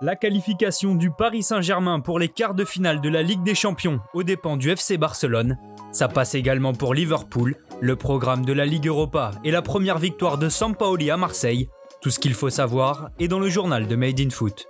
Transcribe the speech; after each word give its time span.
La 0.00 0.14
qualification 0.14 0.94
du 0.94 1.10
Paris 1.10 1.42
Saint-Germain 1.42 1.98
pour 1.98 2.20
les 2.20 2.28
quarts 2.28 2.54
de 2.54 2.64
finale 2.64 3.00
de 3.00 3.08
la 3.08 3.20
Ligue 3.20 3.42
des 3.42 3.56
Champions 3.56 3.98
aux 4.14 4.22
dépens 4.22 4.56
du 4.56 4.70
FC 4.70 4.96
Barcelone. 4.96 5.58
Ça 5.90 6.06
passe 6.06 6.36
également 6.36 6.72
pour 6.72 6.94
Liverpool, 6.94 7.56
le 7.80 7.96
programme 7.96 8.44
de 8.44 8.52
la 8.52 8.64
Ligue 8.64 8.86
Europa 8.86 9.32
et 9.42 9.50
la 9.50 9.60
première 9.60 9.98
victoire 9.98 10.38
de 10.38 10.48
Sampaoli 10.48 11.10
à 11.10 11.16
Marseille. 11.16 11.68
Tout 12.00 12.10
ce 12.10 12.20
qu'il 12.20 12.34
faut 12.34 12.48
savoir 12.48 13.10
est 13.18 13.26
dans 13.26 13.40
le 13.40 13.48
journal 13.48 13.88
de 13.88 13.96
Made 13.96 14.20
in 14.20 14.30
Foot. 14.30 14.68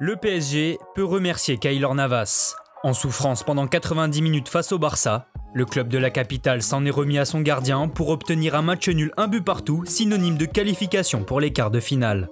Le 0.00 0.16
PSG 0.16 0.78
peut 0.96 1.04
remercier 1.04 1.58
Kaylor 1.58 1.94
Navas. 1.94 2.56
En 2.84 2.92
souffrance 2.92 3.42
pendant 3.42 3.66
90 3.66 4.22
minutes 4.22 4.48
face 4.48 4.70
au 4.70 4.78
Barça, 4.78 5.26
le 5.52 5.64
club 5.64 5.88
de 5.88 5.98
la 5.98 6.10
capitale 6.10 6.62
s'en 6.62 6.84
est 6.84 6.90
remis 6.90 7.18
à 7.18 7.24
son 7.24 7.40
gardien 7.40 7.88
pour 7.88 8.10
obtenir 8.10 8.54
un 8.54 8.62
match 8.62 8.88
nul 8.88 9.12
un 9.16 9.26
but 9.26 9.44
partout, 9.44 9.82
synonyme 9.84 10.36
de 10.36 10.44
qualification 10.44 11.24
pour 11.24 11.40
les 11.40 11.52
quarts 11.52 11.72
de 11.72 11.80
finale. 11.80 12.28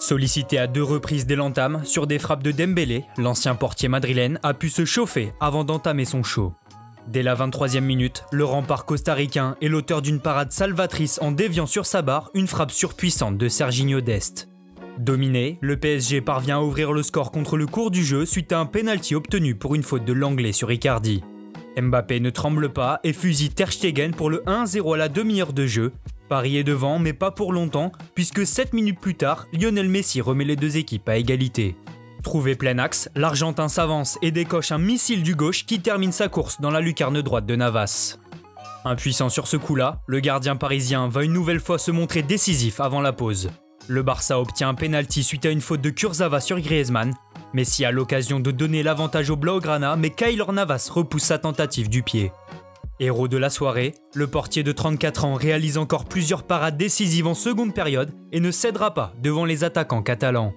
Sollicité 0.00 0.58
à 0.58 0.66
deux 0.66 0.82
reprises 0.82 1.26
dès 1.26 1.36
l'entame 1.36 1.82
sur 1.84 2.08
des 2.08 2.18
frappes 2.18 2.42
de 2.42 2.50
Dembélé, 2.50 3.04
l'ancien 3.18 3.54
portier 3.54 3.88
madrilène 3.88 4.40
a 4.42 4.52
pu 4.52 4.68
se 4.68 4.84
chauffer 4.84 5.32
avant 5.40 5.62
d'entamer 5.62 6.04
son 6.04 6.24
show. 6.24 6.54
Dès 7.06 7.22
la 7.22 7.36
23e 7.36 7.80
minute, 7.80 8.24
le 8.32 8.44
rempart 8.44 8.86
costaricain 8.86 9.56
est 9.62 9.68
l'auteur 9.68 10.02
d'une 10.02 10.20
parade 10.20 10.50
salvatrice 10.50 11.20
en 11.22 11.30
déviant 11.30 11.66
sur 11.66 11.86
sa 11.86 12.02
barre 12.02 12.30
une 12.34 12.48
frappe 12.48 12.72
surpuissante 12.72 13.38
de 13.38 13.48
Serginho 13.48 14.00
Dest. 14.00 14.48
Dominé, 14.98 15.58
le 15.60 15.76
PSG 15.76 16.20
parvient 16.20 16.58
à 16.58 16.62
ouvrir 16.62 16.92
le 16.92 17.02
score 17.02 17.32
contre 17.32 17.56
le 17.56 17.66
cours 17.66 17.90
du 17.90 18.04
jeu 18.04 18.24
suite 18.24 18.52
à 18.52 18.60
un 18.60 18.66
penalty 18.66 19.16
obtenu 19.16 19.56
pour 19.56 19.74
une 19.74 19.82
faute 19.82 20.04
de 20.04 20.12
l'anglais 20.12 20.52
sur 20.52 20.70
Icardi. 20.70 21.22
Mbappé 21.76 22.20
ne 22.20 22.30
tremble 22.30 22.72
pas 22.72 23.00
et 23.02 23.12
fusille 23.12 23.50
Ter 23.50 23.72
Stegen 23.72 24.12
pour 24.12 24.30
le 24.30 24.44
1-0 24.46 24.94
à 24.94 24.96
la 24.96 25.08
demi-heure 25.08 25.52
de 25.52 25.66
jeu. 25.66 25.92
Paris 26.28 26.56
est 26.56 26.64
devant, 26.64 27.00
mais 27.00 27.12
pas 27.12 27.32
pour 27.32 27.52
longtemps, 27.52 27.90
puisque 28.14 28.46
7 28.46 28.72
minutes 28.72 29.00
plus 29.00 29.16
tard, 29.16 29.48
Lionel 29.52 29.88
Messi 29.88 30.20
remet 30.20 30.44
les 30.44 30.56
deux 30.56 30.76
équipes 30.76 31.08
à 31.08 31.16
égalité. 31.16 31.74
Trouvé 32.22 32.54
plein 32.54 32.78
axe, 32.78 33.10
l'Argentin 33.16 33.68
s'avance 33.68 34.16
et 34.22 34.30
décoche 34.30 34.70
un 34.70 34.78
missile 34.78 35.24
du 35.24 35.34
gauche 35.34 35.66
qui 35.66 35.80
termine 35.80 36.12
sa 36.12 36.28
course 36.28 36.60
dans 36.60 36.70
la 36.70 36.80
lucarne 36.80 37.20
droite 37.20 37.46
de 37.46 37.56
Navas. 37.56 38.18
Impuissant 38.84 39.28
sur 39.28 39.48
ce 39.48 39.56
coup-là, 39.56 40.02
le 40.06 40.20
gardien 40.20 40.54
parisien 40.54 41.08
va 41.08 41.24
une 41.24 41.32
nouvelle 41.32 41.60
fois 41.60 41.78
se 41.78 41.90
montrer 41.90 42.22
décisif 42.22 42.80
avant 42.80 43.00
la 43.00 43.12
pause. 43.12 43.50
Le 43.86 44.02
Barça 44.02 44.40
obtient 44.40 44.70
un 44.70 44.74
penalty 44.74 45.22
suite 45.22 45.44
à 45.44 45.50
une 45.50 45.60
faute 45.60 45.82
de 45.82 45.90
Kurzawa 45.90 46.40
sur 46.40 46.58
Griezmann. 46.58 47.14
Messi 47.52 47.84
a 47.84 47.90
l'occasion 47.90 48.40
de 48.40 48.50
donner 48.50 48.82
l'avantage 48.82 49.28
au 49.28 49.36
Blaugrana, 49.36 49.96
mais 49.96 50.10
Kaylor 50.10 50.54
Navas 50.54 50.90
repousse 50.90 51.24
sa 51.24 51.38
tentative 51.38 51.90
du 51.90 52.02
pied. 52.02 52.32
Héros 52.98 53.28
de 53.28 53.36
la 53.36 53.50
soirée, 53.50 53.94
le 54.14 54.26
portier 54.26 54.62
de 54.62 54.72
34 54.72 55.26
ans 55.26 55.34
réalise 55.34 55.76
encore 55.76 56.06
plusieurs 56.06 56.44
parades 56.44 56.78
décisives 56.78 57.26
en 57.26 57.34
seconde 57.34 57.74
période 57.74 58.12
et 58.32 58.40
ne 58.40 58.50
cédera 58.50 58.94
pas 58.94 59.12
devant 59.22 59.44
les 59.44 59.64
attaquants 59.64 60.02
catalans. 60.02 60.54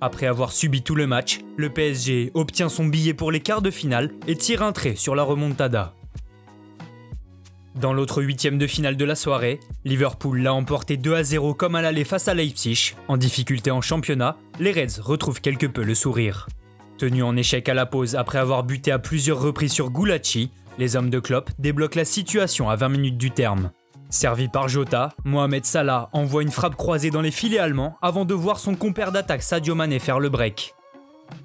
Après 0.00 0.26
avoir 0.26 0.52
subi 0.52 0.82
tout 0.82 0.94
le 0.94 1.06
match, 1.06 1.40
le 1.56 1.70
PSG 1.70 2.30
obtient 2.34 2.68
son 2.68 2.86
billet 2.86 3.14
pour 3.14 3.30
les 3.30 3.40
quarts 3.40 3.62
de 3.62 3.70
finale 3.70 4.10
et 4.26 4.36
tire 4.36 4.62
un 4.62 4.72
trait 4.72 4.96
sur 4.96 5.14
la 5.14 5.22
remontada. 5.22 5.94
Dans 7.80 7.92
l'autre 7.92 8.22
huitième 8.22 8.56
de 8.56 8.68
finale 8.68 8.96
de 8.96 9.04
la 9.04 9.16
soirée, 9.16 9.58
Liverpool 9.84 10.40
l'a 10.40 10.54
emporté 10.54 10.96
2 10.96 11.14
à 11.14 11.24
0 11.24 11.54
comme 11.54 11.74
à 11.74 11.82
l'aller 11.82 12.04
face 12.04 12.28
à 12.28 12.34
Leipzig. 12.34 12.94
En 13.08 13.16
difficulté 13.16 13.72
en 13.72 13.80
championnat, 13.80 14.36
les 14.60 14.70
Reds 14.70 15.00
retrouvent 15.00 15.40
quelque 15.40 15.66
peu 15.66 15.82
le 15.82 15.96
sourire. 15.96 16.46
Tenus 16.98 17.24
en 17.24 17.36
échec 17.36 17.68
à 17.68 17.74
la 17.74 17.86
pause 17.86 18.14
après 18.14 18.38
avoir 18.38 18.62
buté 18.62 18.92
à 18.92 19.00
plusieurs 19.00 19.40
reprises 19.40 19.72
sur 19.72 19.90
Gulacsi, 19.90 20.52
les 20.78 20.94
hommes 20.94 21.10
de 21.10 21.18
Klopp 21.18 21.50
débloquent 21.58 21.98
la 21.98 22.04
situation 22.04 22.70
à 22.70 22.76
20 22.76 22.88
minutes 22.90 23.18
du 23.18 23.32
terme. 23.32 23.72
Servi 24.08 24.46
par 24.46 24.68
Jota, 24.68 25.08
Mohamed 25.24 25.64
Salah 25.64 26.10
envoie 26.12 26.44
une 26.44 26.52
frappe 26.52 26.76
croisée 26.76 27.10
dans 27.10 27.22
les 27.22 27.32
filets 27.32 27.58
allemands 27.58 27.96
avant 28.00 28.24
de 28.24 28.34
voir 28.34 28.60
son 28.60 28.76
compère 28.76 29.10
d'attaque 29.10 29.42
Sadio 29.42 29.74
Mané 29.74 29.98
faire 29.98 30.20
le 30.20 30.28
break. 30.28 30.74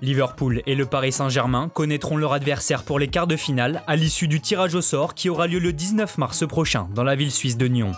Liverpool 0.02 0.62
et 0.66 0.76
le 0.76 0.86
Paris 0.86 1.12
Saint-Germain 1.12 1.70
connaîtront 1.70 2.18
leur 2.18 2.34
adversaire 2.34 2.84
pour 2.84 3.00
les 3.00 3.08
quarts 3.08 3.28
de 3.28 3.36
finale 3.36 3.84
à 3.88 3.96
l'issue 3.96 4.28
du 4.28 4.40
tirage 4.40 4.76
au 4.76 4.82
sort 4.82 5.14
qui 5.14 5.30
aura 5.30 5.48
lieu 5.48 5.60
le 5.60 5.74
19 5.74 6.18
mars 6.18 6.48
prochain 6.48 6.88
dans 6.96 7.04
la 7.04 7.16
ville 7.16 7.32
suisse 7.32 7.58
de 7.58 7.68
Nyon. 7.68 7.92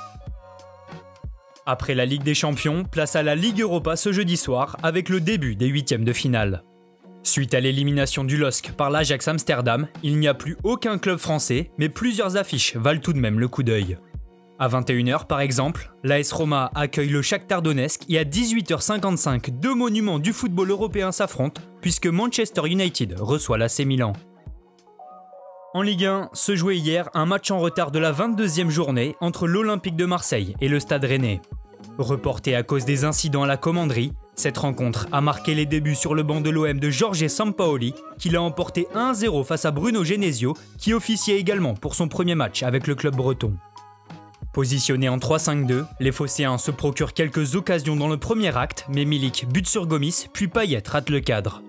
Après 1.66 1.94
la 1.94 2.06
Ligue 2.06 2.24
des 2.24 2.34
Champions, 2.34 2.84
place 2.84 3.16
à 3.16 3.24
la 3.24 3.36
Ligue 3.36 3.62
Europa 3.62 3.96
ce 3.96 4.12
jeudi 4.12 4.36
soir 4.36 4.78
avec 4.82 5.10
le 5.10 5.22
début 5.22 5.56
des 5.56 5.68
huitièmes 5.68 6.04
de 6.04 6.14
finale. 6.14 6.64
Suite 7.24 7.54
à 7.54 7.60
l'élimination 7.60 8.24
du 8.24 8.38
LOSC 8.38 8.72
par 8.72 8.90
l'Ajax 8.90 9.28
Amsterdam, 9.28 9.88
il 10.02 10.18
n'y 10.18 10.28
a 10.28 10.34
plus 10.34 10.58
aucun 10.64 10.98
club 10.98 11.20
français, 11.20 11.70
mais 11.78 11.88
plusieurs 11.88 12.36
affiches 12.36 12.76
valent 12.76 13.00
tout 13.00 13.14
de 13.14 13.20
même 13.20 13.40
le 13.40 13.48
coup 13.48 13.62
d'œil. 13.62 13.98
À 14.58 14.68
21h 14.68 15.28
par 15.28 15.42
exemple, 15.42 15.92
l'AS 16.04 16.32
Roma 16.32 16.72
accueille 16.76 17.10
le 17.10 17.22
Shakhtar 17.22 17.62
Donetsk 17.62 18.02
et 18.10 18.20
à 18.20 18.24
18h55, 18.24 19.60
deux 19.60 19.74
monuments 19.74 20.20
du 20.20 20.34
football 20.34 20.72
européen 20.72 21.12
s'affrontent 21.12 21.62
puisque 21.82 22.08
Manchester 22.08 22.62
United 22.66 23.16
reçoit 23.20 23.58
l'AC 23.58 23.80
Milan. 23.80 24.14
En 25.74 25.82
Ligue 25.82 26.06
1, 26.06 26.30
se 26.34 26.56
jouait 26.56 26.78
hier 26.78 27.10
un 27.14 27.26
match 27.26 27.50
en 27.50 27.60
retard 27.60 27.92
de 27.92 28.00
la 28.00 28.12
22e 28.12 28.70
journée 28.70 29.16
entre 29.22 29.48
l'Olympique 29.48 29.96
de 29.96 30.06
Marseille 30.06 30.54
et 30.60 30.68
le 30.68 30.80
Stade 30.82 31.06
Rennais. 31.06 31.42
Reporté 31.98 32.56
à 32.56 32.64
cause 32.64 32.84
des 32.84 33.06
incidents 33.06 33.44
à 33.44 33.48
la 33.48 33.58
commanderie, 33.58 34.12
cette 34.36 34.58
rencontre 34.58 35.08
a 35.12 35.22
marqué 35.22 35.56
les 35.56 35.66
débuts 35.66 35.96
sur 35.96 36.14
le 36.14 36.24
banc 36.24 36.42
de 36.42 36.50
l'OM 36.50 36.80
de 36.80 36.90
Jorge 36.90 37.28
Sampaoli, 37.28 37.94
qui 38.18 38.30
l'a 38.30 38.42
emporté 38.42 38.88
1-0 38.96 39.46
face 39.46 39.66
à 39.66 39.72
Bruno 39.72 40.04
Genesio, 40.04 40.56
qui 40.78 40.94
officiait 40.94 41.40
également 41.40 41.74
pour 41.74 41.96
son 41.96 42.08
premier 42.08 42.36
match 42.36 42.64
avec 42.64 42.88
le 42.88 42.96
club 42.96 43.16
breton. 43.16 43.54
Positionnés 44.54 45.10
en 45.10 45.18
3-5-2, 45.18 45.86
les 46.02 46.12
Phocéens 46.12 46.58
se 46.58 46.72
procurent 46.72 47.14
quelques 47.14 47.56
occasions 47.56 47.96
dans 47.96 48.10
le 48.10 48.18
premier 48.18 48.56
acte, 48.58 48.86
mais 48.90 49.06
Milik 49.06 49.48
bute 49.48 49.70
sur 49.70 49.88
Gomis, 49.88 50.28
puis 50.34 50.50
Payet 50.50 50.84
rate 50.86 51.10
le 51.10 51.22
cadre. 51.22 51.62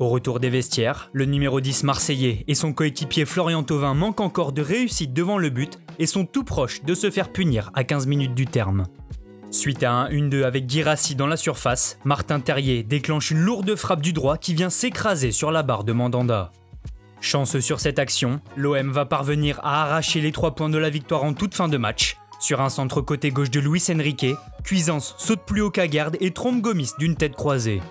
Au 0.00 0.08
retour 0.08 0.40
des 0.40 0.48
vestiaires, 0.48 1.10
le 1.12 1.26
numéro 1.26 1.60
10 1.60 1.84
marseillais 1.84 2.42
et 2.48 2.54
son 2.54 2.72
coéquipier 2.72 3.26
Florian 3.26 3.62
Thauvin 3.62 3.92
manquent 3.92 4.22
encore 4.22 4.52
de 4.52 4.62
réussite 4.62 5.12
devant 5.12 5.36
le 5.36 5.50
but 5.50 5.78
et 5.98 6.06
sont 6.06 6.24
tout 6.24 6.42
proches 6.42 6.82
de 6.82 6.94
se 6.94 7.10
faire 7.10 7.30
punir 7.30 7.70
à 7.74 7.84
15 7.84 8.06
minutes 8.06 8.34
du 8.34 8.46
terme. 8.46 8.86
Suite 9.50 9.82
à 9.82 9.92
un 9.92 10.08
1-2 10.08 10.44
avec 10.44 10.70
Girassi 10.70 11.16
dans 11.16 11.26
la 11.26 11.36
surface, 11.36 11.98
Martin 12.04 12.40
Terrier 12.40 12.82
déclenche 12.82 13.30
une 13.30 13.40
lourde 13.40 13.76
frappe 13.76 14.00
du 14.00 14.14
droit 14.14 14.38
qui 14.38 14.54
vient 14.54 14.70
s'écraser 14.70 15.32
sur 15.32 15.50
la 15.50 15.62
barre 15.62 15.84
de 15.84 15.92
Mandanda. 15.92 16.50
Chance 17.20 17.60
sur 17.60 17.78
cette 17.78 17.98
action, 17.98 18.40
l'OM 18.56 18.90
va 18.90 19.04
parvenir 19.04 19.60
à 19.62 19.82
arracher 19.82 20.22
les 20.22 20.32
3 20.32 20.54
points 20.54 20.70
de 20.70 20.78
la 20.78 20.88
victoire 20.88 21.24
en 21.24 21.34
toute 21.34 21.54
fin 21.54 21.68
de 21.68 21.76
match. 21.76 22.16
Sur 22.38 22.62
un 22.62 22.70
centre 22.70 23.02
côté 23.02 23.32
gauche 23.32 23.50
de 23.50 23.60
Luis 23.60 23.84
Enrique, 23.90 24.34
Cuisance 24.64 25.14
saute 25.18 25.44
plus 25.46 25.60
haut 25.60 25.70
qu'à 25.70 25.88
garde 25.88 26.16
et 26.20 26.30
trompe 26.30 26.62
Gomis 26.62 26.92
d'une 26.98 27.16
tête 27.16 27.34
croisée. 27.34 27.82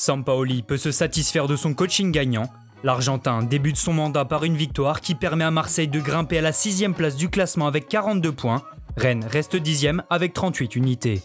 Sampaoli 0.00 0.62
peut 0.62 0.78
se 0.78 0.92
satisfaire 0.92 1.46
de 1.46 1.56
son 1.56 1.74
coaching 1.74 2.10
gagnant. 2.10 2.48
L'Argentin 2.84 3.42
débute 3.42 3.76
son 3.76 3.92
mandat 3.92 4.24
par 4.24 4.44
une 4.44 4.56
victoire 4.56 5.02
qui 5.02 5.14
permet 5.14 5.44
à 5.44 5.50
Marseille 5.50 5.88
de 5.88 6.00
grimper 6.00 6.38
à 6.38 6.40
la 6.40 6.52
6 6.52 6.86
place 6.96 7.16
du 7.16 7.28
classement 7.28 7.66
avec 7.66 7.86
42 7.86 8.32
points. 8.32 8.62
Rennes 8.96 9.26
reste 9.28 9.56
10 9.56 9.88
avec 10.08 10.32
38 10.32 10.74
unités. 10.74 11.20